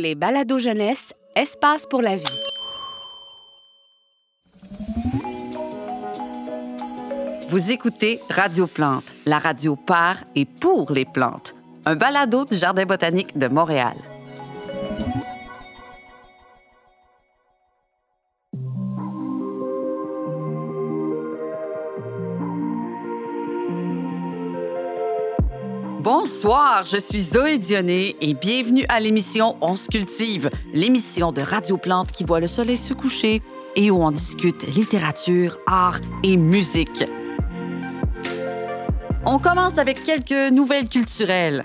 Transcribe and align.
Les 0.00 0.14
balados 0.14 0.60
jeunesse, 0.60 1.12
espace 1.36 1.84
pour 1.84 2.00
la 2.00 2.16
vie. 2.16 2.40
Vous 7.50 7.70
écoutez 7.70 8.18
Radio 8.30 8.66
Plante, 8.66 9.04
la 9.26 9.38
radio 9.38 9.76
par 9.76 10.16
et 10.34 10.46
pour 10.46 10.90
les 10.92 11.04
plantes, 11.04 11.54
un 11.84 11.96
balado 11.96 12.46
du 12.46 12.56
Jardin 12.56 12.86
botanique 12.86 13.36
de 13.36 13.48
Montréal. 13.48 13.92
Bonsoir, 26.12 26.86
je 26.90 26.96
suis 26.96 27.20
Zoé 27.20 27.58
Dionné 27.58 28.16
et 28.20 28.34
bienvenue 28.34 28.84
à 28.88 28.98
l'émission 28.98 29.56
On 29.60 29.76
se 29.76 29.88
cultive, 29.88 30.50
l'émission 30.74 31.30
de 31.30 31.40
Radio 31.40 31.76
Plante 31.76 32.10
qui 32.10 32.24
voit 32.24 32.40
le 32.40 32.48
soleil 32.48 32.78
se 32.78 32.94
coucher 32.94 33.42
et 33.76 33.92
où 33.92 34.02
on 34.02 34.10
discute 34.10 34.66
littérature, 34.74 35.58
art 35.68 36.00
et 36.24 36.36
musique. 36.36 37.04
On 39.24 39.38
commence 39.38 39.78
avec 39.78 40.02
quelques 40.02 40.52
nouvelles 40.52 40.88
culturelles. 40.88 41.64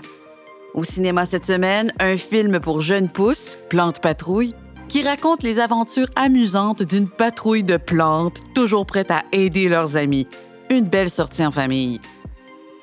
Au 0.74 0.84
cinéma 0.84 1.24
cette 1.24 1.46
semaine, 1.46 1.92
un 1.98 2.16
film 2.16 2.60
pour 2.60 2.80
jeunes 2.80 3.08
pousses, 3.08 3.58
Plante 3.68 4.00
Patrouille, 4.00 4.54
qui 4.88 5.02
raconte 5.02 5.42
les 5.42 5.58
aventures 5.58 6.10
amusantes 6.14 6.84
d'une 6.84 7.08
patrouille 7.08 7.64
de 7.64 7.78
plantes 7.78 8.38
toujours 8.54 8.86
prête 8.86 9.10
à 9.10 9.24
aider 9.32 9.68
leurs 9.68 9.96
amis. 9.96 10.28
Une 10.70 10.84
belle 10.84 11.10
sortie 11.10 11.44
en 11.44 11.50
famille. 11.50 12.00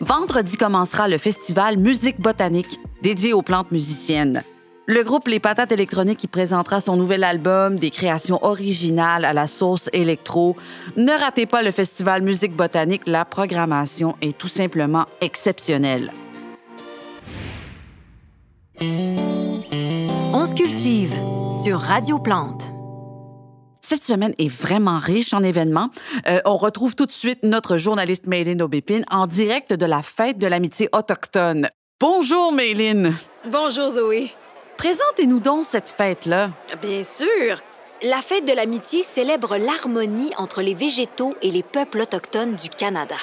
Vendredi 0.03 0.57
commencera 0.57 1.07
le 1.07 1.17
festival 1.17 1.77
Musique 1.77 2.20
botanique 2.20 2.77
dédié 3.02 3.31
aux 3.31 3.41
plantes 3.41 3.71
musiciennes. 3.71 4.44
Le 4.85 5.02
groupe 5.02 5.30
Les 5.30 5.39
Patates 5.39 5.71
électroniques 5.71 6.25
y 6.25 6.27
présentera 6.27 6.81
son 6.81 6.98
nouvel 6.98 7.23
album, 7.23 7.77
des 7.77 7.89
créations 7.89 8.44
originales 8.44 9.23
à 9.23 9.31
la 9.31 9.47
sauce 9.47 9.89
électro. 9.94 10.58
Ne 10.97 11.11
ratez 11.17 11.45
pas 11.45 11.63
le 11.63 11.72
festival 11.72 12.22
Musique 12.22 12.53
botanique, 12.53 13.03
la 13.08 13.23
programmation 13.23 14.17
est 14.22 14.38
tout 14.38 14.50
simplement 14.50 15.05
exceptionnelle. 15.22 16.11
On 18.81 20.45
se 20.45 20.53
cultive 20.53 21.16
sur 21.63 21.80
Radio 21.80 22.19
Plante. 22.19 22.72
Cette 23.94 24.05
semaine 24.05 24.33
est 24.39 24.49
vraiment 24.49 24.97
riche 24.97 25.36
en 25.36 25.44
événements. 25.44 25.91
Euh, 26.27 26.41
on 26.45 26.58
retrouve 26.58 26.95
tout 26.95 27.05
de 27.05 27.11
suite 27.11 27.44
notre 27.44 27.77
journaliste 27.77 28.25
Méline 28.25 28.63
Aubépine 28.63 29.05
en 29.11 29.27
direct 29.27 29.72
de 29.72 29.85
la 29.85 30.02
fête 30.02 30.39
de 30.39 30.47
l'amitié 30.47 30.89
autochtone. 30.94 31.69
Bonjour 32.00 32.52
Méline. 32.52 33.13
Bonjour 33.45 33.91
Zoé. 33.91 34.31
Présentez-nous 34.77 35.39
donc 35.39 35.63
cette 35.63 35.91
fête-là. 35.91 36.50
Bien 36.81 37.03
sûr. 37.03 37.61
La 38.02 38.23
fête 38.23 38.45
de 38.45 38.53
l'amitié 38.53 39.03
célèbre 39.03 39.58
l'harmonie 39.58 40.31
entre 40.39 40.63
les 40.63 40.73
végétaux 40.73 41.35
et 41.44 41.52
les 41.52 41.61
peuples 41.61 42.02
autochtones 42.02 42.55
du 42.55 42.69
Canada. 42.69 43.17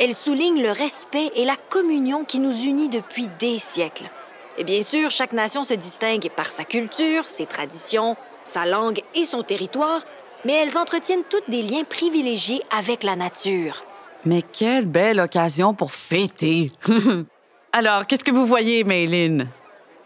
Elle 0.00 0.14
souligne 0.14 0.60
le 0.60 0.72
respect 0.72 1.30
et 1.36 1.44
la 1.44 1.56
communion 1.68 2.24
qui 2.24 2.40
nous 2.40 2.64
unit 2.64 2.88
depuis 2.88 3.28
des 3.38 3.60
siècles. 3.60 4.10
Et 4.58 4.64
bien 4.64 4.82
sûr, 4.82 5.12
chaque 5.12 5.32
nation 5.32 5.62
se 5.62 5.74
distingue 5.74 6.30
par 6.34 6.50
sa 6.50 6.64
culture, 6.64 7.28
ses 7.28 7.46
traditions, 7.46 8.16
sa 8.44 8.66
langue 8.66 9.02
et 9.14 9.24
son 9.24 9.42
territoire, 9.42 10.02
mais 10.44 10.52
elles 10.52 10.78
entretiennent 10.78 11.24
toutes 11.28 11.48
des 11.48 11.62
liens 11.62 11.84
privilégiés 11.84 12.62
avec 12.76 13.02
la 13.02 13.16
nature. 13.16 13.84
Mais 14.24 14.42
quelle 14.42 14.86
belle 14.86 15.20
occasion 15.20 15.74
pour 15.74 15.92
fêter. 15.92 16.70
Alors, 17.72 18.06
qu'est-ce 18.06 18.24
que 18.24 18.30
vous 18.30 18.46
voyez, 18.46 18.84
Mayline? 18.84 19.48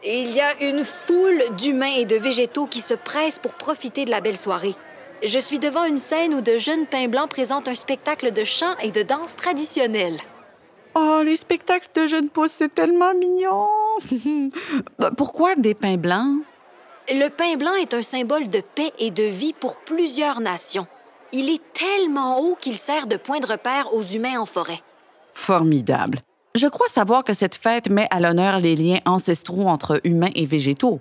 Il 0.05 0.33
y 0.33 0.41
a 0.41 0.62
une 0.62 0.84
foule 0.84 1.42
d'humains 1.56 1.97
et 1.97 2.05
de 2.05 2.17
végétaux 2.17 2.67
qui 2.67 2.80
se 2.80 2.95
pressent 2.95 3.39
pour 3.39 3.55
profiter 3.55 4.05
de 4.05 4.11
la 4.11 4.20
belle 4.20 4.36
soirée. 4.36 4.75
Je 5.25 5.39
suis 5.39 5.58
devant 5.58 5.84
une 5.84 5.98
scène 5.98 6.34
où 6.34 6.41
de 6.41 6.58
jeunes 6.58 6.86
pins 6.86 7.08
blancs 7.08 7.28
présentent 7.28 7.69
un 7.69 7.75
spectacle 7.75 8.33
de 8.33 8.45
chant 8.45 8.77
et 8.83 8.92
de 8.92 9.02
danse 9.02 9.34
traditionnels. 9.34 10.18
Oh, 10.95 11.23
les 11.24 11.36
spectacles 11.36 11.89
de 11.95 12.07
jeunes 12.07 12.29
pousses, 12.29 12.52
c'est 12.52 12.74
tellement 12.74 13.13
mignon. 13.14 13.67
Pourquoi 15.17 15.57
des 15.57 15.74
pins 15.74 15.96
blancs? 15.96 16.42
Le 17.11 17.29
pin 17.29 17.57
blanc 17.57 17.74
est 17.74 17.95
un 17.95 18.02
symbole 18.02 18.51
de 18.51 18.61
paix 18.61 18.92
et 18.98 19.11
de 19.11 19.23
vie 19.23 19.55
pour 19.55 19.77
plusieurs 19.77 20.41
nations. 20.41 20.86
Il 21.33 21.48
est 21.48 21.63
tellement 21.73 22.39
haut 22.39 22.55
qu'il 22.61 22.77
sert 22.77 23.07
de 23.07 23.17
point 23.17 23.41
de 23.41 23.46
repère 23.46 23.95
aux 23.95 24.02
humains 24.02 24.39
en 24.39 24.45
forêt. 24.45 24.83
Formidable. 25.33 26.20
Je 26.55 26.67
crois 26.67 26.89
savoir 26.89 27.24
que 27.24 27.33
cette 27.33 27.55
fête 27.55 27.89
met 27.89 28.08
à 28.11 28.20
l'honneur 28.20 28.61
les 28.61 28.77
liens 28.77 29.01
ancestraux 29.07 29.69
entre 29.69 30.02
humains 30.05 30.33
et 30.35 30.45
végétaux. 30.45 31.01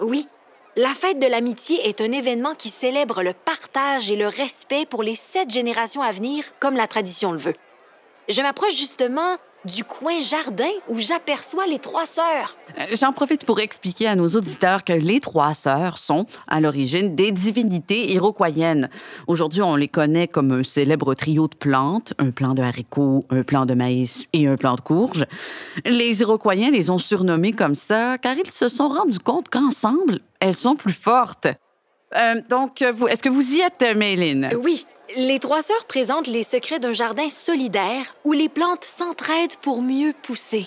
Oui, 0.00 0.26
la 0.74 0.88
fête 0.88 1.20
de 1.20 1.26
l'amitié 1.28 1.88
est 1.88 2.00
un 2.00 2.10
événement 2.10 2.56
qui 2.56 2.68
célèbre 2.68 3.22
le 3.22 3.32
partage 3.32 4.10
et 4.10 4.16
le 4.16 4.26
respect 4.26 4.86
pour 4.86 5.04
les 5.04 5.14
sept 5.14 5.50
générations 5.50 6.02
à 6.02 6.10
venir, 6.10 6.44
comme 6.58 6.76
la 6.76 6.88
tradition 6.88 7.30
le 7.30 7.38
veut. 7.38 7.54
Je 8.28 8.42
m'approche 8.42 8.74
justement 8.74 9.36
du 9.68 9.84
coin 9.84 10.20
jardin 10.20 10.70
où 10.88 10.98
j'aperçois 10.98 11.66
les 11.66 11.78
trois 11.78 12.06
sœurs. 12.06 12.56
Euh, 12.78 12.84
j'en 12.98 13.12
profite 13.12 13.44
pour 13.44 13.60
expliquer 13.60 14.06
à 14.06 14.16
nos 14.16 14.28
auditeurs 14.28 14.84
que 14.84 14.92
les 14.92 15.20
trois 15.20 15.54
sœurs 15.54 15.98
sont, 15.98 16.26
à 16.48 16.60
l'origine, 16.60 17.14
des 17.14 17.30
divinités 17.30 18.10
iroquoiennes. 18.12 18.88
Aujourd'hui, 19.26 19.62
on 19.62 19.76
les 19.76 19.88
connaît 19.88 20.28
comme 20.28 20.52
un 20.52 20.64
célèbre 20.64 21.14
trio 21.14 21.48
de 21.48 21.54
plantes, 21.54 22.14
un 22.18 22.30
plant 22.30 22.54
de 22.54 22.62
haricots, 22.62 23.20
un 23.30 23.42
plant 23.42 23.66
de 23.66 23.74
maïs 23.74 24.24
et 24.32 24.46
un 24.46 24.56
plant 24.56 24.74
de 24.74 24.80
courge. 24.80 25.24
Les 25.84 26.20
iroquoiens 26.20 26.70
les 26.70 26.90
ont 26.90 26.98
surnommées 26.98 27.52
comme 27.52 27.74
ça 27.74 28.18
car 28.18 28.36
ils 28.36 28.50
se 28.50 28.68
sont 28.68 28.88
rendus 28.88 29.20
compte 29.20 29.48
qu'ensemble, 29.48 30.20
elles 30.40 30.56
sont 30.56 30.76
plus 30.76 30.92
fortes. 30.92 31.48
Euh, 32.16 32.40
donc, 32.48 32.80
est-ce 32.80 33.22
que 33.22 33.28
vous 33.28 33.54
y 33.54 33.60
êtes, 33.60 33.96
Méline? 33.96 34.50
Oui, 34.62 34.86
les 35.16 35.38
trois 35.38 35.62
sœurs 35.62 35.84
présentent 35.86 36.26
les 36.26 36.42
secrets 36.42 36.80
d'un 36.80 36.92
jardin 36.92 37.30
solidaire 37.30 38.14
où 38.24 38.32
les 38.32 38.48
plantes 38.48 38.84
s'entraident 38.84 39.56
pour 39.56 39.80
mieux 39.80 40.12
pousser. 40.22 40.66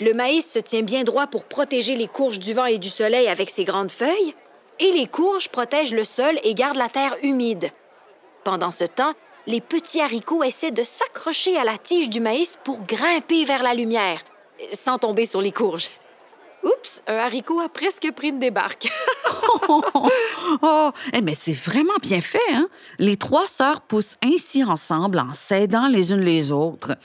Le 0.00 0.14
maïs 0.14 0.48
se 0.48 0.58
tient 0.58 0.82
bien 0.82 1.02
droit 1.02 1.26
pour 1.26 1.44
protéger 1.44 1.96
les 1.96 2.06
courges 2.06 2.38
du 2.38 2.54
vent 2.54 2.66
et 2.66 2.78
du 2.78 2.88
soleil 2.88 3.26
avec 3.26 3.50
ses 3.50 3.64
grandes 3.64 3.90
feuilles, 3.90 4.34
et 4.78 4.92
les 4.92 5.08
courges 5.08 5.48
protègent 5.48 5.94
le 5.94 6.04
sol 6.04 6.38
et 6.44 6.54
gardent 6.54 6.76
la 6.76 6.88
terre 6.88 7.16
humide. 7.22 7.72
Pendant 8.44 8.70
ce 8.70 8.84
temps, 8.84 9.14
les 9.48 9.60
petits 9.60 10.00
haricots 10.00 10.44
essaient 10.44 10.70
de 10.70 10.84
s'accrocher 10.84 11.56
à 11.56 11.64
la 11.64 11.78
tige 11.78 12.08
du 12.08 12.20
maïs 12.20 12.58
pour 12.62 12.82
grimper 12.82 13.44
vers 13.44 13.64
la 13.64 13.74
lumière, 13.74 14.22
sans 14.72 14.98
tomber 14.98 15.26
sur 15.26 15.40
les 15.40 15.52
courges. 15.52 15.90
Oups, 16.64 17.02
un 17.06 17.16
haricot 17.16 17.60
a 17.60 17.68
presque 17.68 18.10
pris 18.12 18.28
une 18.28 18.38
débarque. 18.38 18.88
oh, 19.68 19.82
oh 20.62 20.90
eh, 21.12 21.20
mais 21.20 21.34
c'est 21.34 21.52
vraiment 21.52 21.96
bien 22.02 22.20
fait, 22.20 22.52
hein? 22.52 22.68
Les 22.98 23.16
trois 23.16 23.46
sœurs 23.46 23.80
poussent 23.80 24.16
ainsi 24.22 24.64
ensemble 24.64 25.18
en 25.18 25.34
s'aidant 25.34 25.88
les 25.88 26.12
unes 26.12 26.20
les 26.20 26.52
autres. 26.52 26.96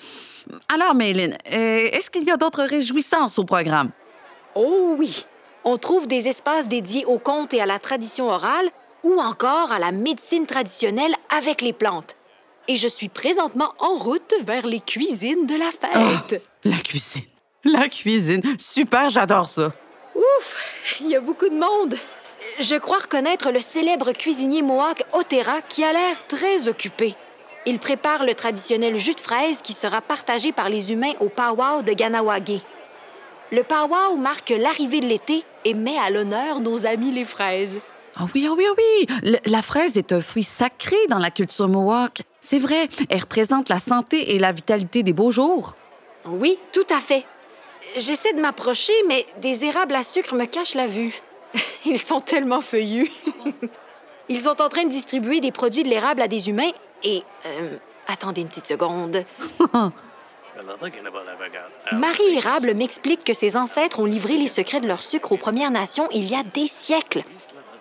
Alors, 0.73 0.95
Méline, 0.95 1.37
euh, 1.51 1.89
est-ce 1.91 2.09
qu'il 2.09 2.23
y 2.23 2.31
a 2.31 2.37
d'autres 2.37 2.63
réjouissances 2.63 3.39
au 3.39 3.45
programme? 3.45 3.91
Oh 4.55 4.95
oui! 4.97 5.25
On 5.63 5.77
trouve 5.77 6.07
des 6.07 6.27
espaces 6.27 6.67
dédiés 6.67 7.05
aux 7.05 7.19
contes 7.19 7.53
et 7.53 7.61
à 7.61 7.65
la 7.65 7.79
tradition 7.79 8.27
orale 8.29 8.69
ou 9.03 9.19
encore 9.19 9.71
à 9.71 9.79
la 9.79 9.91
médecine 9.91 10.45
traditionnelle 10.45 11.15
avec 11.35 11.61
les 11.61 11.73
plantes. 11.73 12.15
Et 12.67 12.75
je 12.75 12.87
suis 12.87 13.09
présentement 13.09 13.73
en 13.79 13.95
route 13.95 14.33
vers 14.41 14.65
les 14.65 14.79
cuisines 14.79 15.45
de 15.45 15.55
la 15.55 15.71
fête. 15.71 16.41
Oh, 16.43 16.49
la 16.65 16.77
cuisine. 16.77 17.23
La 17.65 17.87
cuisine. 17.87 18.41
Super, 18.57 19.09
j'adore 19.09 19.47
ça. 19.47 19.71
Ouf, 20.15 20.57
il 20.99 21.07
y 21.07 21.15
a 21.15 21.21
beaucoup 21.21 21.47
de 21.47 21.57
monde. 21.57 21.95
Je 22.59 22.75
crois 22.75 22.99
reconnaître 22.99 23.51
le 23.51 23.61
célèbre 23.61 24.11
cuisinier 24.11 24.61
Mohawk 24.61 25.03
Otera 25.13 25.61
qui 25.67 25.83
a 25.83 25.93
l'air 25.93 26.17
très 26.27 26.67
occupé. 26.67 27.15
Il 27.65 27.79
prépare 27.79 28.25
le 28.25 28.35
traditionnel 28.35 28.97
jus 28.97 29.15
de 29.15 29.21
fraise 29.21 29.61
qui 29.63 29.73
sera 29.73 30.01
partagé 30.01 30.51
par 30.51 30.69
les 30.69 30.91
humains 30.91 31.13
au 31.21 31.29
powwow 31.29 31.81
de 31.81 31.93
Ganawagé. 31.93 32.61
Le 33.51 33.63
powwow 33.63 34.17
marque 34.17 34.49
l'arrivée 34.49 34.99
de 34.99 35.07
l'été 35.07 35.43
et 35.63 35.73
met 35.73 35.97
à 35.97 36.09
l'honneur 36.09 36.59
nos 36.59 36.85
amis 36.85 37.11
les 37.11 37.25
fraises. 37.25 37.77
Ah 38.15 38.27
oui, 38.35 38.45
ah 38.47 38.53
oui, 38.55 38.65
ah 38.69 38.73
oui. 38.77 39.37
la 39.45 39.61
fraise 39.61 39.97
est 39.97 40.11
un 40.11 40.21
fruit 40.21 40.43
sacré 40.43 40.97
dans 41.09 41.17
la 41.17 41.31
culture 41.31 41.69
Mohawk. 41.69 42.21
C'est 42.41 42.59
vrai, 42.59 42.89
elle 43.09 43.21
représente 43.21 43.69
la 43.69 43.79
santé 43.79 44.35
et 44.35 44.39
la 44.39 44.51
vitalité 44.51 45.01
des 45.01 45.13
beaux 45.13 45.31
jours. 45.31 45.75
Oui, 46.25 46.59
tout 46.73 46.85
à 46.93 46.99
fait. 46.99 47.25
J'essaie 47.95 48.33
de 48.33 48.41
m'approcher, 48.41 48.93
mais 49.07 49.25
des 49.37 49.65
érables 49.65 49.95
à 49.95 50.03
sucre 50.03 50.35
me 50.35 50.45
cachent 50.45 50.75
la 50.75 50.87
vue. 50.87 51.13
Ils 51.85 51.99
sont 51.99 52.19
tellement 52.19 52.61
feuillus. 52.61 53.11
Ils 54.29 54.39
sont 54.39 54.61
en 54.61 54.69
train 54.69 54.85
de 54.85 54.89
distribuer 54.89 55.41
des 55.41 55.51
produits 55.51 55.83
de 55.83 55.89
l'érable 55.89 56.21
à 56.21 56.27
des 56.27 56.49
humains 56.49 56.71
et... 57.03 57.23
Euh, 57.45 57.77
attendez 58.07 58.41
une 58.41 58.47
petite 58.47 58.67
seconde. 58.67 59.23
Marie 61.91 62.35
Érable 62.35 62.73
m'explique 62.73 63.23
que 63.23 63.33
ses 63.33 63.57
ancêtres 63.57 63.99
ont 63.99 64.05
livré 64.05 64.37
les 64.37 64.47
secrets 64.47 64.79
de 64.79 64.87
leur 64.87 65.03
sucre 65.03 65.31
aux 65.31 65.37
Premières 65.37 65.71
Nations 65.71 66.07
il 66.11 66.29
y 66.29 66.35
a 66.35 66.43
des 66.43 66.67
siècles. 66.67 67.23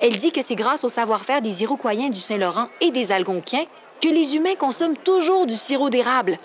Elle 0.01 0.17
dit 0.17 0.33
que 0.33 0.43
c'est 0.43 0.57
grâce 0.57 0.83
au 0.83 0.89
savoir-faire 0.89 1.43
des 1.43 1.63
Iroquoiens 1.63 2.09
du 2.09 2.19
Saint-Laurent 2.19 2.69
et 2.81 2.91
des 2.91 3.13
Algonquiens 3.13 3.67
que 4.01 4.09
les 4.09 4.35
humains 4.35 4.57
consomment 4.57 4.97
toujours 4.97 5.47
du 5.47 5.55
sirop 5.55 5.91
d'érable. 5.91 6.39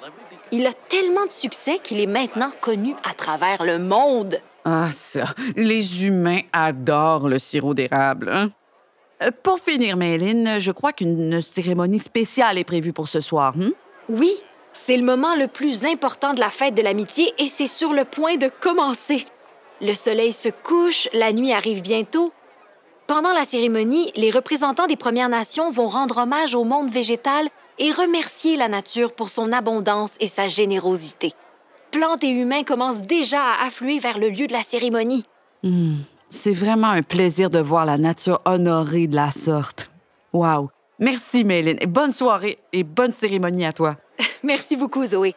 Il 0.52 0.66
a 0.66 0.74
tellement 0.74 1.26
de 1.26 1.32
succès 1.32 1.80
qu'il 1.84 2.00
est 2.00 2.06
maintenant 2.08 2.52
connu 2.62 2.96
à 3.10 3.14
travers 3.14 3.64
le 3.64 3.80
monde. 3.80 4.40
Ah, 4.66 4.90
ça. 4.92 5.26
Les 5.56 6.06
humains 6.06 6.42
adorent 6.54 7.28
le 7.28 7.40
sirop 7.40 7.74
d'érable. 7.74 8.30
Hein? 8.32 8.50
Euh, 9.24 9.32
Pour 9.44 9.60
finir, 9.60 9.98
Méline, 9.98 10.60
je 10.60 10.72
crois 10.72 10.94
qu'une 10.94 11.42
cérémonie 11.42 12.00
spéciale 12.00 12.58
est 12.58 12.64
prévue 12.64 12.94
pour 12.94 13.08
ce 13.08 13.22
soir. 13.22 13.54
hein? 13.60 13.72
Oui, 14.10 14.32
c'est 14.74 14.96
le 14.98 15.04
moment 15.04 15.36
le 15.36 15.48
plus 15.48 15.86
important 15.86 16.34
de 16.34 16.40
la 16.40 16.50
fête 16.50 16.76
de 16.76 16.82
l'amitié 16.82 17.34
et 17.40 17.48
c'est 17.48 17.68
sur 17.68 17.94
le 17.94 18.06
point 18.06 18.38
de 18.38 18.50
commencer. 18.62 19.26
Le 19.82 19.94
soleil 19.94 20.34
se 20.34 20.50
couche, 20.50 21.08
la 21.14 21.34
nuit 21.34 21.52
arrive 21.54 21.82
bientôt. 21.82 22.32
Pendant 23.06 23.34
la 23.34 23.46
cérémonie, 23.46 24.12
les 24.16 24.32
représentants 24.32 24.88
des 24.88 24.98
Premières 24.98 25.30
Nations 25.30 25.72
vont 25.72 25.88
rendre 25.88 26.18
hommage 26.18 26.56
au 26.56 26.64
monde 26.64 26.90
végétal 26.90 27.48
et 27.80 27.92
remercier 27.92 28.56
la 28.56 28.68
nature 28.68 29.14
pour 29.14 29.30
son 29.30 29.52
abondance 29.52 30.16
et 30.20 30.28
sa 30.28 30.48
générosité. 30.48 31.32
Plantes 31.92 32.24
et 32.24 32.30
humains 32.30 32.64
commencent 32.64 33.02
déjà 33.02 33.42
à 33.42 33.68
affluer 33.68 34.00
vers 34.00 34.18
le 34.18 34.30
lieu 34.30 34.48
de 34.48 34.54
la 34.54 34.64
cérémonie. 34.64 35.26
Hmm, 35.64 35.98
C'est 36.30 36.54
vraiment 36.54 36.90
un 36.90 37.04
plaisir 37.04 37.50
de 37.50 37.60
voir 37.60 37.86
la 37.86 37.98
nature 37.98 38.42
honorée 38.46 39.08
de 39.08 39.16
la 39.16 39.32
sorte. 39.32 39.90
Wow. 40.34 40.70
Merci, 41.00 41.44
Méline. 41.44 41.78
Et 41.80 41.86
bonne 41.86 42.12
soirée 42.12 42.58
et 42.74 42.84
bonne 42.84 43.12
cérémonie 43.12 43.66
à 43.66 43.74
toi. 43.74 43.98
Merci 44.44 44.76
beaucoup, 44.76 45.06
Zoé. 45.06 45.34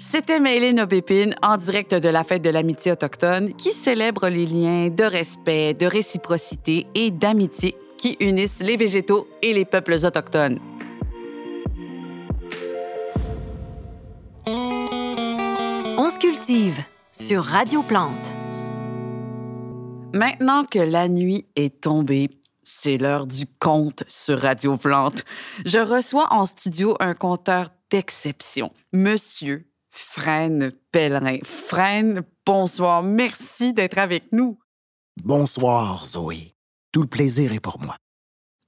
C'était 0.00 0.38
Méline 0.38 0.80
Aubépine 0.80 1.34
en 1.42 1.56
direct 1.56 1.92
de 1.92 2.08
la 2.08 2.22
fête 2.22 2.42
de 2.42 2.50
l'amitié 2.50 2.92
autochtone 2.92 3.52
qui 3.54 3.72
célèbre 3.72 4.28
les 4.28 4.46
liens 4.46 4.90
de 4.90 5.02
respect, 5.02 5.74
de 5.74 5.86
réciprocité 5.86 6.86
et 6.94 7.10
d'amitié 7.10 7.74
qui 7.96 8.16
unissent 8.20 8.62
les 8.62 8.76
végétaux 8.76 9.26
et 9.42 9.52
les 9.52 9.64
peuples 9.64 9.96
autochtones. 10.04 10.60
Se 16.18 16.26
cultive 16.26 16.82
sur 17.12 17.44
Radio 17.44 17.82
Plante. 17.82 18.12
Maintenant 20.14 20.64
que 20.64 20.78
la 20.78 21.08
nuit 21.08 21.46
est 21.56 21.80
tombée, 21.82 22.30
c'est 22.62 22.98
l'heure 22.98 23.26
du 23.26 23.44
conte 23.58 24.04
sur 24.08 24.40
Radio 24.40 24.76
Plante. 24.76 25.24
Je 25.64 25.78
reçois 25.78 26.32
en 26.32 26.46
studio 26.46 26.96
un 27.00 27.14
conteur 27.14 27.70
d'exception, 27.90 28.72
Monsieur 28.92 29.68
Frêne 29.90 30.72
Pellerin. 30.92 31.38
Frêne, 31.44 32.22
bonsoir. 32.46 33.02
Merci 33.02 33.72
d'être 33.72 33.98
avec 33.98 34.32
nous. 34.32 34.58
Bonsoir, 35.22 36.06
Zoé. 36.06 36.52
Tout 36.92 37.02
le 37.02 37.08
plaisir 37.08 37.52
est 37.52 37.60
pour 37.60 37.80
moi. 37.80 37.96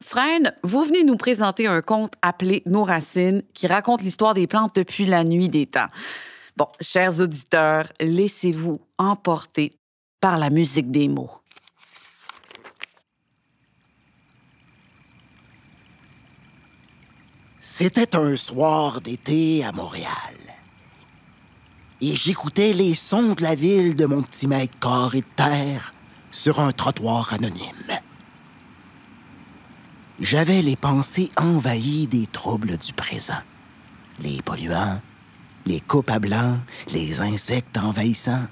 Frêne, 0.05 0.55
vous 0.63 0.83
venez 0.83 1.05
nous 1.05 1.17
présenter 1.17 1.67
un 1.67 1.83
conte 1.83 2.15
appelé 2.23 2.63
Nos 2.67 2.85
racines 2.85 3.43
qui 3.55 3.67
raconte 3.67 4.03
l'histoire 4.03 4.35
des 4.35 4.47
plantes 4.47 4.75
depuis 4.75 5.07
la 5.07 5.25
nuit 5.25 5.49
des 5.49 5.67
temps. 5.67 5.89
Chers 6.81 7.21
auditeurs, 7.21 7.93
laissez-vous 8.01 8.81
emporter 8.99 9.73
par 10.21 10.37
la 10.39 10.51
musique 10.51 10.91
des 10.91 11.09
mots. 11.09 11.31
C'était 17.59 18.17
un 18.17 18.37
soir 18.37 19.01
d'été 19.01 19.65
à 19.65 19.73
Montréal. 19.73 20.11
Et 22.01 22.15
j'écoutais 22.15 22.73
les 22.73 22.95
sons 22.95 23.35
de 23.35 23.43
la 23.43 23.55
ville 23.55 23.95
de 23.95 24.07
mon 24.07 24.23
petit 24.23 24.47
mètre 24.47 24.79
carré 24.79 25.21
de 25.21 25.27
terre 25.37 25.93
sur 26.31 26.61
un 26.61 26.73
trottoir 26.73 27.33
anonyme. 27.35 28.01
J'avais 30.19 30.63
les 30.63 30.77
pensées 30.77 31.31
envahies 31.37 32.07
des 32.07 32.27
troubles 32.27 32.77
du 32.77 32.93
présent. 32.93 33.41
Les 34.21 34.43
polluants, 34.43 35.01
les 35.71 35.81
coupes 35.81 36.11
à 36.11 36.19
blanc, 36.19 36.59
les 36.93 37.21
insectes 37.21 37.79
envahissants. 37.79 38.47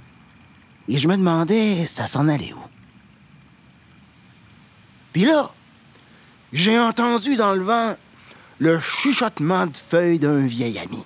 Et 0.89 0.97
je 0.97 1.09
me 1.09 1.17
demandais, 1.17 1.87
ça 1.87 2.07
s'en 2.07 2.29
allait 2.29 2.53
où? 2.53 2.63
Puis 5.13 5.25
là, 5.25 5.51
j'ai 6.53 6.79
entendu 6.79 7.37
dans 7.37 7.55
le 7.55 7.63
vent 7.63 7.97
le 8.61 8.81
chuchotement 8.81 9.67
de 9.67 9.77
feuilles 9.77 10.19
d'un 10.19 10.47
vieil 10.47 10.79
ami. 10.79 11.05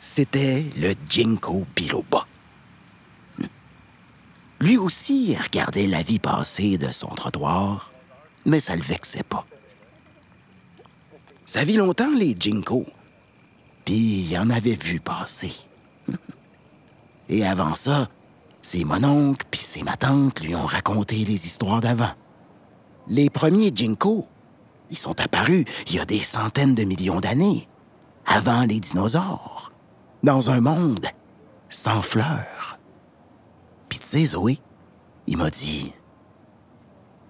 C'était 0.00 0.66
le 0.76 0.94
Jinko 1.08 1.66
Biloba. 1.74 2.26
Lui 4.60 4.76
aussi 4.76 5.36
regardait 5.36 5.86
la 5.86 6.02
vie 6.02 6.18
passer 6.18 6.78
de 6.78 6.90
son 6.90 7.08
trottoir, 7.08 7.92
mais 8.44 8.60
ça 8.60 8.76
le 8.76 8.82
vexait 8.82 9.22
pas. 9.22 9.46
Ça 11.46 11.64
vit 11.64 11.76
longtemps, 11.76 12.10
les 12.14 12.36
Jinko. 12.38 12.86
Puis 13.88 14.26
il 14.28 14.38
en 14.38 14.50
avait 14.50 14.74
vu 14.74 15.00
passer. 15.00 15.54
Et 17.30 17.46
avant 17.46 17.74
ça, 17.74 18.10
c'est 18.60 18.84
mon 18.84 19.02
oncle 19.02 19.46
puis 19.50 19.62
c'est 19.62 19.82
ma 19.82 19.96
tante 19.96 20.42
lui 20.42 20.54
ont 20.54 20.66
raconté 20.66 21.24
les 21.24 21.46
histoires 21.46 21.80
d'avant. 21.80 22.10
Les 23.06 23.30
premiers 23.30 23.72
Jinko, 23.74 24.26
ils 24.90 24.98
sont 24.98 25.18
apparus 25.22 25.64
il 25.86 25.94
y 25.94 26.00
a 26.00 26.04
des 26.04 26.18
centaines 26.18 26.74
de 26.74 26.84
millions 26.84 27.18
d'années, 27.20 27.66
avant 28.26 28.66
les 28.66 28.78
dinosaures, 28.78 29.72
dans 30.22 30.50
un 30.50 30.60
monde 30.60 31.06
sans 31.70 32.02
fleurs. 32.02 32.78
Puis 33.88 34.00
tu 34.00 34.06
sais, 34.06 34.26
Zoé, 34.26 34.58
il 35.26 35.38
m'a 35.38 35.48
dit 35.48 35.94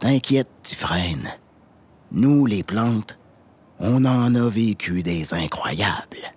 T'inquiète, 0.00 0.48
petit 0.64 0.74
frêne. 0.74 1.28
Nous, 2.10 2.46
les 2.46 2.64
plantes, 2.64 3.16
on 3.78 4.04
en 4.04 4.34
a 4.34 4.48
vécu 4.48 5.04
des 5.04 5.34
incroyables. 5.34 6.32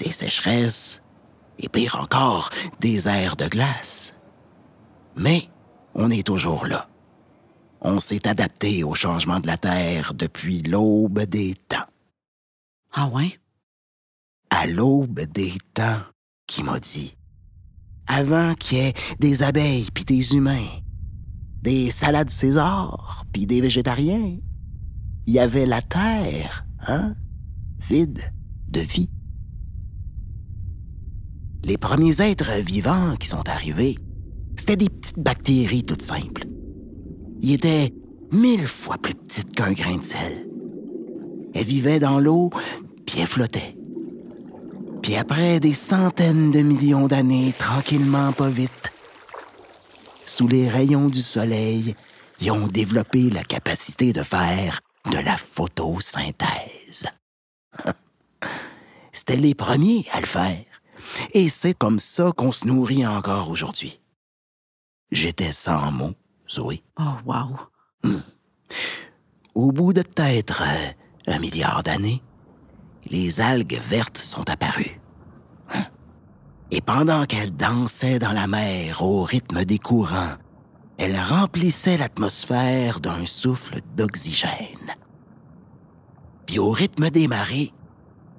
Des 0.00 0.12
sécheresses, 0.12 1.02
et 1.58 1.68
pire 1.68 1.98
encore, 2.00 2.50
des 2.80 3.06
airs 3.06 3.36
de 3.36 3.46
glace. 3.46 4.14
Mais 5.14 5.48
on 5.94 6.10
est 6.10 6.26
toujours 6.26 6.66
là. 6.66 6.88
On 7.82 8.00
s'est 8.00 8.26
adapté 8.26 8.82
au 8.82 8.94
changement 8.94 9.40
de 9.40 9.46
la 9.46 9.58
Terre 9.58 10.14
depuis 10.14 10.62
l'aube 10.62 11.20
des 11.20 11.54
temps. 11.54 11.86
Ah 12.92 13.08
ouais? 13.08 13.38
À 14.48 14.66
l'aube 14.66 15.20
des 15.20 15.52
temps, 15.74 16.00
qui 16.46 16.62
m'a 16.62 16.80
dit. 16.80 17.16
Avant 18.06 18.54
qu'il 18.54 18.78
y 18.78 18.80
ait 18.80 18.94
des 19.18 19.42
abeilles 19.42 19.90
puis 19.92 20.04
des 20.04 20.34
humains, 20.34 20.66
des 21.62 21.90
salades 21.90 22.30
César 22.30 23.24
puis 23.32 23.46
des 23.46 23.60
végétariens, 23.60 24.38
il 25.26 25.34
y 25.34 25.38
avait 25.38 25.66
la 25.66 25.82
Terre, 25.82 26.64
hein? 26.86 27.14
Vide 27.88 28.32
de 28.68 28.80
vie. 28.80 29.10
Les 31.62 31.76
premiers 31.76 32.20
êtres 32.22 32.52
vivants 32.64 33.16
qui 33.16 33.28
sont 33.28 33.48
arrivés, 33.48 33.96
c'était 34.56 34.76
des 34.76 34.88
petites 34.88 35.18
bactéries 35.18 35.84
toutes 35.84 36.02
simples. 36.02 36.44
Ils 37.42 37.54
étaient 37.54 37.92
mille 38.32 38.66
fois 38.66 38.96
plus 38.98 39.14
petites 39.14 39.54
qu'un 39.54 39.72
grain 39.72 39.98
de 39.98 40.02
sel. 40.02 40.46
Elles 41.54 41.64
vivaient 41.64 41.98
dans 41.98 42.18
l'eau, 42.18 42.50
puis 43.06 43.20
elles 43.20 43.26
flottaient. 43.26 43.76
Puis 45.02 45.16
après 45.16 45.60
des 45.60 45.74
centaines 45.74 46.50
de 46.50 46.60
millions 46.60 47.06
d'années, 47.06 47.54
tranquillement, 47.56 48.32
pas 48.32 48.48
vite, 48.48 48.92
sous 50.24 50.46
les 50.46 50.68
rayons 50.68 51.08
du 51.08 51.22
soleil, 51.22 51.94
ils 52.40 52.50
ont 52.50 52.68
développé 52.68 53.30
la 53.30 53.42
capacité 53.44 54.12
de 54.12 54.22
faire 54.22 54.80
de 55.10 55.18
la 55.18 55.36
photosynthèse. 55.36 57.06
C'était 59.12 59.36
les 59.36 59.54
premiers 59.54 60.06
à 60.12 60.20
le 60.20 60.26
faire. 60.26 60.69
Et 61.32 61.48
c'est 61.48 61.76
comme 61.76 62.00
ça 62.00 62.32
qu'on 62.32 62.52
se 62.52 62.66
nourrit 62.66 63.06
encore 63.06 63.50
aujourd'hui. 63.50 64.00
J'étais 65.10 65.52
sans 65.52 65.90
mots, 65.90 66.14
Zoé. 66.48 66.82
Oh, 66.98 67.02
wow. 67.24 68.12
Au 69.54 69.72
bout 69.72 69.92
de 69.92 70.02
peut-être 70.02 70.62
euh, 70.62 70.90
un 71.26 71.38
milliard 71.38 71.82
d'années, 71.82 72.22
les 73.06 73.40
algues 73.40 73.80
vertes 73.88 74.18
sont 74.18 74.48
apparues. 74.48 75.00
Hein? 75.74 75.84
Et 76.70 76.80
pendant 76.80 77.26
qu'elles 77.26 77.54
dansaient 77.54 78.20
dans 78.20 78.32
la 78.32 78.46
mer 78.46 79.02
au 79.02 79.24
rythme 79.24 79.64
des 79.64 79.78
courants, 79.78 80.36
elles 80.98 81.18
remplissaient 81.18 81.96
l'atmosphère 81.96 83.00
d'un 83.00 83.26
souffle 83.26 83.80
d'oxygène. 83.96 84.94
Puis 86.46 86.58
au 86.58 86.70
rythme 86.70 87.10
des 87.10 87.26
marées, 87.26 87.72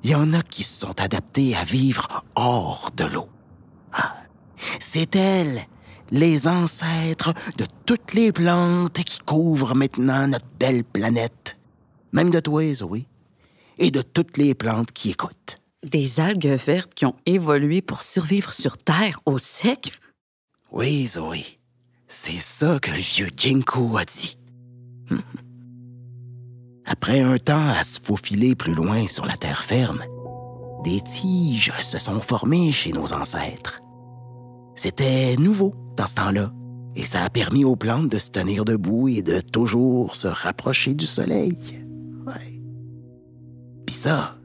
il 0.03 0.09
y 0.09 0.15
en 0.15 0.33
a 0.33 0.41
qui 0.41 0.63
se 0.63 0.79
sont 0.81 0.99
adaptés 0.99 1.55
à 1.55 1.63
vivre 1.63 2.23
hors 2.35 2.91
de 2.95 3.05
l'eau. 3.05 3.29
Ah, 3.93 4.15
c'est 4.79 5.15
elles, 5.15 5.67
les 6.11 6.47
ancêtres 6.47 7.33
de 7.57 7.65
toutes 7.85 8.13
les 8.13 8.31
plantes 8.31 9.03
qui 9.03 9.19
couvrent 9.19 9.75
maintenant 9.75 10.27
notre 10.27 10.47
belle 10.59 10.83
planète. 10.83 11.57
Même 12.11 12.31
de 12.31 12.39
toi, 12.39 12.73
Zoé, 12.73 13.05
et 13.77 13.91
de 13.91 14.01
toutes 14.01 14.37
les 14.37 14.53
plantes 14.53 14.91
qui 14.91 15.11
écoutent. 15.11 15.57
Des 15.83 16.19
algues 16.19 16.57
vertes 16.65 16.93
qui 16.93 17.05
ont 17.05 17.15
évolué 17.25 17.81
pour 17.81 18.03
survivre 18.03 18.53
sur 18.53 18.77
Terre 18.77 19.19
au 19.25 19.37
sec? 19.37 19.99
Oui, 20.71 21.07
Zoé, 21.07 21.43
c'est 22.07 22.41
ça 22.41 22.79
que 22.79 22.91
le 22.91 22.97
vieux 22.97 23.29
Jinko 23.35 23.97
a 23.97 24.05
dit. 24.05 24.37
Après 27.03 27.21
un 27.21 27.39
temps 27.39 27.67
à 27.67 27.83
se 27.83 27.99
faufiler 27.99 28.53
plus 28.53 28.75
loin 28.75 29.07
sur 29.07 29.25
la 29.25 29.35
terre 29.35 29.63
ferme, 29.63 30.03
des 30.83 31.01
tiges 31.01 31.73
se 31.79 31.97
sont 31.97 32.19
formées 32.19 32.71
chez 32.71 32.93
nos 32.93 33.11
ancêtres. 33.11 33.79
C'était 34.75 35.35
nouveau 35.37 35.73
dans 35.97 36.05
ce 36.05 36.13
temps-là. 36.13 36.53
Et 36.95 37.03
ça 37.03 37.23
a 37.23 37.29
permis 37.31 37.65
aux 37.65 37.75
plantes 37.75 38.07
de 38.07 38.19
se 38.19 38.29
tenir 38.29 38.65
debout 38.65 39.07
et 39.07 39.23
de 39.23 39.41
toujours 39.41 40.15
se 40.15 40.27
rapprocher 40.27 40.93
du 40.93 41.07
soleil. 41.07 41.57
Ouais. 42.27 42.61
Puis 43.87 43.95
ça, 43.95 44.37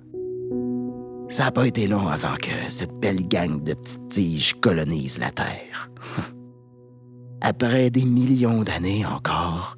ça 1.28 1.44
n'a 1.44 1.52
pas 1.52 1.66
été 1.66 1.86
long 1.86 2.08
avant 2.08 2.36
que 2.36 2.70
cette 2.70 2.98
belle 2.98 3.28
gang 3.28 3.62
de 3.62 3.74
petites 3.74 4.08
tiges 4.08 4.54
colonise 4.62 5.18
la 5.18 5.30
Terre. 5.30 5.90
Après 7.42 7.90
des 7.90 8.06
millions 8.06 8.62
d'années 8.62 9.04
encore, 9.04 9.76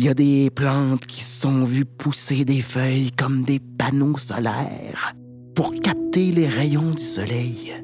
il 0.00 0.06
y 0.06 0.08
a 0.08 0.14
des 0.14 0.48
plantes 0.48 1.04
qui 1.04 1.22
se 1.22 1.42
sont 1.42 1.62
vues 1.64 1.84
pousser 1.84 2.46
des 2.46 2.62
feuilles 2.62 3.10
comme 3.18 3.42
des 3.42 3.58
panneaux 3.58 4.16
solaires 4.16 5.14
pour 5.54 5.74
capter 5.74 6.32
les 6.32 6.48
rayons 6.48 6.92
du 6.92 7.02
soleil. 7.02 7.74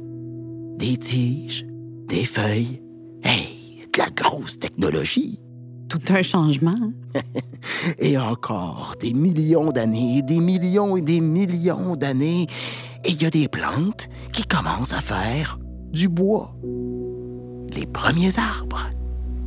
Des 0.78 0.96
tiges, 0.96 1.66
des 2.08 2.24
feuilles, 2.24 2.80
hey, 3.22 3.82
de 3.92 3.98
la 3.98 4.08
grosse 4.08 4.58
technologie. 4.58 5.40
Tout 5.90 6.00
un 6.08 6.22
changement. 6.22 6.90
et 7.98 8.16
encore 8.16 8.94
des 8.98 9.12
millions 9.12 9.70
d'années, 9.70 10.22
des 10.22 10.40
millions 10.40 10.96
et 10.96 11.02
des 11.02 11.20
millions 11.20 11.96
d'années, 11.96 12.46
et 13.04 13.10
il 13.10 13.22
y 13.22 13.26
a 13.26 13.30
des 13.30 13.46
plantes 13.46 14.08
qui 14.32 14.44
commencent 14.44 14.94
à 14.94 15.02
faire 15.02 15.58
du 15.92 16.08
bois. 16.08 16.56
Les 17.74 17.84
premiers 17.84 18.38
arbres. 18.38 18.88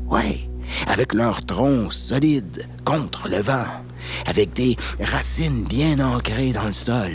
Ouais, 0.08 0.49
avec 0.88 1.14
leurs 1.14 1.46
troncs 1.46 1.94
solides 1.94 2.68
contre 2.86 3.28
le 3.28 3.42
vent, 3.42 3.68
avec 4.26 4.54
des 4.54 4.76
racines 5.00 5.64
bien 5.64 6.00
ancrées 6.00 6.52
dans 6.52 6.66
le 6.66 6.74
sol, 6.74 7.12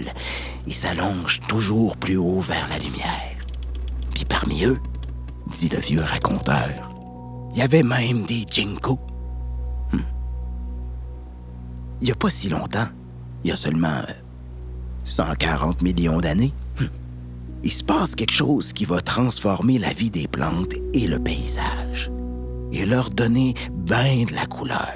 ils 0.66 0.74
s'allongent 0.74 1.40
toujours 1.48 1.96
plus 1.96 2.16
haut 2.16 2.40
vers 2.40 2.68
la 2.68 2.78
lumière. 2.78 3.36
Puis 4.14 4.24
parmi 4.24 4.64
eux, 4.64 4.78
dit 5.52 5.68
le 5.68 5.78
vieux 5.78 6.02
raconteur, 6.02 6.92
il 7.52 7.58
y 7.58 7.62
avait 7.62 7.82
même 7.82 8.22
des 8.22 8.44
ginkgos. 8.50 9.00
Hmm. 9.92 10.00
Il 12.00 12.06
n'y 12.06 12.12
a 12.12 12.16
pas 12.16 12.30
si 12.30 12.48
longtemps, 12.48 12.88
il 13.42 13.50
y 13.50 13.52
a 13.52 13.56
seulement 13.56 14.02
140 15.04 15.82
millions 15.82 16.20
d'années, 16.20 16.52
hmm, 16.80 16.86
il 17.62 17.72
se 17.72 17.84
passe 17.84 18.14
quelque 18.14 18.32
chose 18.32 18.72
qui 18.72 18.84
va 18.84 19.00
transformer 19.00 19.78
la 19.78 19.92
vie 19.92 20.10
des 20.10 20.26
plantes 20.26 20.74
et 20.92 21.06
le 21.06 21.18
paysage 21.18 22.10
et 22.74 22.86
leur 22.86 23.10
donner 23.10 23.54
bien 23.70 24.24
de 24.24 24.34
la 24.34 24.46
couleur. 24.46 24.94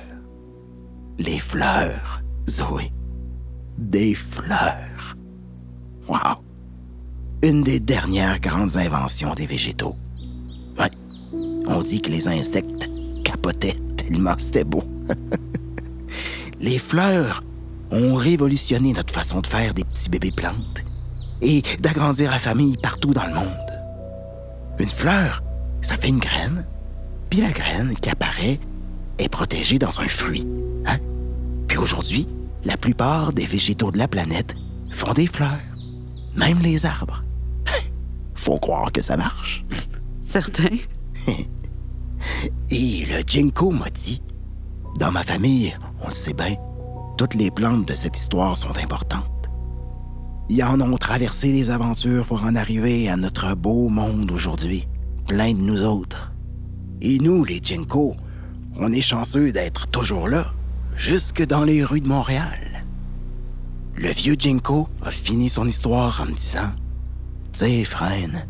Les 1.19 1.39
fleurs, 1.39 2.23
Zoé. 2.49 2.93
Des 3.79 4.15
fleurs. 4.15 5.17
Wow! 6.09 6.43
Une 7.43 7.63
des 7.63 7.79
dernières 7.79 8.41
grandes 8.41 8.77
inventions 8.77 9.35
des 9.35 9.47
végétaux. 9.47 9.95
Ouais. 10.79 10.91
On 11.69 11.83
dit 11.83 12.03
que 12.03 12.11
les 12.11 12.27
insectes 12.27 12.89
capotaient 13.25 13.77
tellement 13.97 14.35
c'était 14.39 14.65
beau. 14.65 14.83
les 16.61 16.79
fleurs 16.79 17.43
ont 17.93 18.17
révolutionné 18.17 18.93
notre 18.93 19.15
façon 19.15 19.41
de 19.41 19.47
faire 19.47 19.75
des 19.75 19.85
petits 19.85 20.09
bébés 20.09 20.33
plantes 20.33 20.83
et 21.41 21.63
d'agrandir 21.79 22.31
la 22.31 22.39
famille 22.39 22.77
partout 22.77 23.15
dans 23.15 23.27
le 23.27 23.35
monde. 23.35 23.49
Une 24.79 24.91
fleur, 24.91 25.43
ça 25.81 25.97
fait 25.97 26.09
une 26.09 26.19
graine, 26.19 26.65
puis 27.31 27.41
la 27.41 27.51
graine 27.51 27.95
qui 27.95 28.11
apparaît 28.11 28.59
est 29.19 29.29
protégée 29.29 29.79
dans 29.79 30.01
un 30.01 30.09
fruit. 30.09 30.47
Hein? 30.87 30.99
Puis 31.67 31.79
aujourd'hui, 31.79 32.27
la 32.65 32.77
plupart 32.77 33.33
des 33.33 33.47
végétaux 33.47 33.91
de 33.91 33.99
la 33.99 34.09
planète 34.09 34.57
font 34.91 35.13
des 35.13 35.27
fleurs, 35.27 35.61
même 36.37 36.61
les 36.61 36.87
arbres. 36.87 37.25
Faut 38.35 38.59
croire 38.59 38.93
que 38.93 39.03
ça 39.03 39.17
marche. 39.17 39.65
Certain. 40.21 40.77
Et 42.71 43.05
le 43.07 43.23
Jinko 43.27 43.71
m'a 43.71 43.91
dit, 43.91 44.23
dans 44.99 45.13
ma 45.13 45.23
famille, 45.23 45.77
on 46.03 46.09
le 46.09 46.15
sait 46.15 46.35
bien, 46.35 46.57
toutes 47.17 47.35
les 47.35 47.51
plantes 47.51 47.87
de 47.87 47.95
cette 47.95 48.17
histoire 48.17 48.57
sont 48.57 48.77
importantes. 48.79 49.25
Ils 50.49 50.65
en 50.65 50.81
ont 50.81 50.97
traversé 50.97 51.53
des 51.53 51.71
aventures 51.71 52.25
pour 52.25 52.43
en 52.43 52.55
arriver 52.55 53.09
à 53.09 53.17
notre 53.17 53.55
beau 53.55 53.89
monde 53.89 54.31
aujourd'hui, 54.31 54.89
plein 55.27 55.53
de 55.53 55.61
nous 55.61 55.83
autres. 55.83 56.33
Et 57.01 57.19
nous, 57.19 57.45
les 57.45 57.61
Jinko, 57.63 58.17
on 58.77 58.93
est 58.93 59.01
chanceux 59.01 59.53
d'être 59.53 59.87
toujours 59.89 60.29
là, 60.29 60.53
jusque 60.97 61.45
dans 61.47 61.65
les 61.65 61.85
rues 61.85 62.01
de 62.01 62.09
Montréal. 62.09 62.85
Le 63.97 64.11
vieux 64.11 64.37
Jinko 64.39 64.89
a 65.03 65.11
fini 65.11 65.49
son 65.49 65.67
histoire 65.67 66.21
en 66.21 66.27
me 66.27 66.35
disant 66.35 66.73
Tu 67.53 67.61
sais, 67.61 67.85
Freine, 67.85 68.47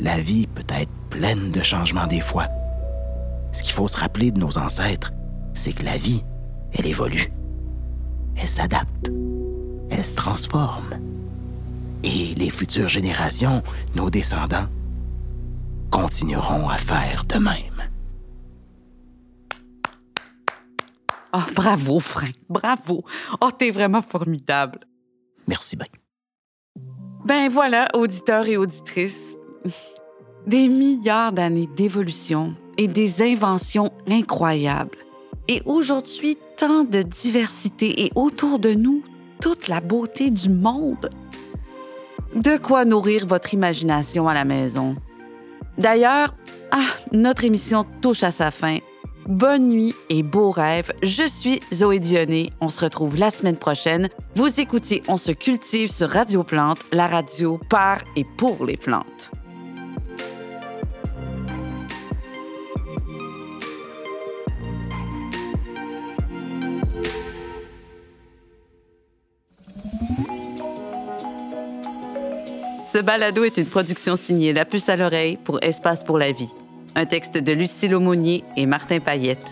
la 0.00 0.20
vie 0.20 0.46
peut 0.46 0.62
être 0.68 0.92
pleine 1.10 1.50
de 1.50 1.62
changements 1.62 2.06
des 2.06 2.20
fois. 2.20 2.48
Ce 3.52 3.62
qu'il 3.62 3.72
faut 3.72 3.88
se 3.88 3.98
rappeler 3.98 4.30
de 4.30 4.38
nos 4.38 4.56
ancêtres, 4.58 5.12
c'est 5.52 5.72
que 5.72 5.84
la 5.84 5.98
vie, 5.98 6.24
elle 6.72 6.86
évolue 6.86 7.32
elle 8.36 8.48
s'adapte, 8.48 9.10
elle 9.90 10.04
se 10.04 10.16
transforme. 10.16 10.98
Et 12.04 12.34
les 12.34 12.50
futures 12.50 12.88
générations, 12.88 13.62
nos 13.94 14.10
descendants, 14.10 14.66
continueront 15.92 16.68
à 16.68 16.78
faire 16.78 17.24
de 17.26 17.38
même. 17.38 17.82
Oh, 21.34 21.50
bravo, 21.54 22.00
Frank, 22.00 22.32
bravo. 22.48 23.04
Oh, 23.40 23.50
t'es 23.56 23.70
vraiment 23.70 24.02
formidable. 24.02 24.80
Merci 25.46 25.76
bien. 25.76 25.86
Ben 27.24 27.48
voilà, 27.48 27.88
auditeurs 27.94 28.46
et 28.48 28.56
auditrices, 28.56 29.36
des 30.46 30.66
milliards 30.66 31.32
d'années 31.32 31.68
d'évolution 31.76 32.54
et 32.78 32.88
des 32.88 33.22
inventions 33.22 33.92
incroyables. 34.08 34.98
Et 35.46 35.62
aujourd'hui, 35.66 36.36
tant 36.56 36.84
de 36.84 37.02
diversité 37.02 38.04
et 38.04 38.12
autour 38.14 38.58
de 38.58 38.72
nous, 38.72 39.02
toute 39.40 39.68
la 39.68 39.80
beauté 39.80 40.30
du 40.30 40.48
monde. 40.48 41.10
De 42.34 42.56
quoi 42.56 42.86
nourrir 42.86 43.26
votre 43.26 43.52
imagination 43.52 44.26
à 44.26 44.34
la 44.34 44.44
maison. 44.44 44.96
D'ailleurs, 45.78 46.34
ah, 46.70 46.86
notre 47.12 47.44
émission 47.44 47.86
touche 48.00 48.22
à 48.22 48.30
sa 48.30 48.50
fin. 48.50 48.78
Bonne 49.26 49.68
nuit 49.68 49.94
et 50.08 50.22
beaux 50.22 50.50
rêves. 50.50 50.92
Je 51.02 51.26
suis 51.28 51.60
Zoé 51.72 52.00
Dionné. 52.00 52.50
On 52.60 52.68
se 52.68 52.84
retrouve 52.84 53.16
la 53.16 53.30
semaine 53.30 53.56
prochaine. 53.56 54.08
Vous 54.34 54.60
écoutez 54.60 55.02
On 55.06 55.16
se 55.16 55.32
cultive 55.32 55.90
sur 55.90 56.10
Radio 56.10 56.42
Plante, 56.42 56.80
la 56.92 57.06
radio 57.06 57.60
par 57.68 57.98
et 58.16 58.24
pour 58.36 58.64
les 58.66 58.76
plantes. 58.76 59.30
Ce 72.92 72.98
balado 72.98 73.42
est 73.42 73.56
une 73.56 73.64
production 73.64 74.16
signée 74.16 74.52
La 74.52 74.66
Puce 74.66 74.90
à 74.90 74.96
l'oreille 74.96 75.38
pour 75.42 75.62
Espace 75.62 76.04
pour 76.04 76.18
la 76.18 76.30
vie. 76.30 76.50
Un 76.94 77.06
texte 77.06 77.38
de 77.38 77.52
Lucille 77.54 77.94
Aumonier 77.94 78.44
et 78.58 78.66
Martin 78.66 79.00
Payette, 79.00 79.46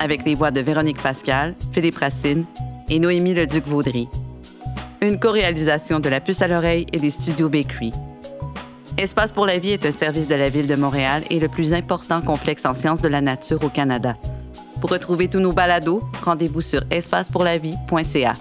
avec 0.00 0.24
les 0.24 0.34
voix 0.34 0.50
de 0.50 0.60
Véronique 0.60 1.00
Pascal, 1.00 1.54
Philippe 1.70 1.98
Racine 1.98 2.46
et 2.88 2.98
Noémie 2.98 3.32
Leduc-Vaudry. 3.32 4.08
Une 5.02 5.20
co-réalisation 5.20 6.00
de 6.00 6.08
La 6.08 6.20
Puce 6.20 6.42
à 6.42 6.48
l'oreille 6.48 6.86
et 6.92 6.98
des 6.98 7.10
studios 7.10 7.48
Bakery. 7.48 7.92
Espace 8.98 9.30
pour 9.30 9.46
la 9.46 9.58
vie 9.58 9.70
est 9.70 9.86
un 9.86 9.92
service 9.92 10.26
de 10.26 10.34
la 10.34 10.48
Ville 10.48 10.66
de 10.66 10.74
Montréal 10.74 11.22
et 11.30 11.38
le 11.38 11.46
plus 11.46 11.72
important 11.72 12.20
complexe 12.20 12.66
en 12.66 12.74
sciences 12.74 13.02
de 13.02 13.08
la 13.08 13.20
nature 13.20 13.62
au 13.62 13.68
Canada. 13.68 14.16
Pour 14.80 14.90
retrouver 14.90 15.28
tous 15.28 15.38
nos 15.38 15.52
balados, 15.52 16.02
rendez-vous 16.24 16.60
sur 16.60 16.82
espacepourlavie.ca. 16.90 18.34